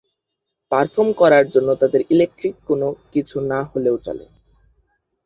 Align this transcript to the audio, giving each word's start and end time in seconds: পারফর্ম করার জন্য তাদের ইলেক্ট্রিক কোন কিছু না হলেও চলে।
পারফর্ম 0.71 1.09
করার 1.13 1.45
জন্য 1.49 1.69
তাদের 1.81 2.01
ইলেক্ট্রিক 2.09 2.55
কোন 2.67 2.81
কিছু 3.11 3.37
না 3.51 3.59
হলেও 3.71 3.95
চলে। 3.97 4.25